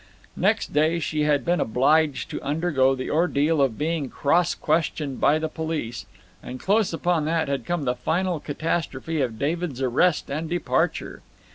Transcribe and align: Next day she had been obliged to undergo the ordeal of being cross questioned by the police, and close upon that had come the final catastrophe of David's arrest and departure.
Next 0.35 0.73
day 0.73 0.97
she 0.97 1.25
had 1.25 1.45
been 1.45 1.59
obliged 1.59 2.31
to 2.31 2.41
undergo 2.41 2.95
the 2.95 3.11
ordeal 3.11 3.61
of 3.61 3.77
being 3.77 4.09
cross 4.09 4.55
questioned 4.55 5.21
by 5.21 5.37
the 5.37 5.47
police, 5.47 6.07
and 6.41 6.59
close 6.59 6.91
upon 6.91 7.25
that 7.25 7.47
had 7.47 7.67
come 7.67 7.83
the 7.85 7.93
final 7.93 8.39
catastrophe 8.39 9.21
of 9.21 9.37
David's 9.37 9.79
arrest 9.79 10.31
and 10.31 10.49
departure. 10.49 11.21